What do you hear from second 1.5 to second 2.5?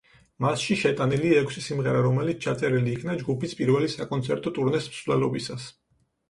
სიმღერა, რომელიც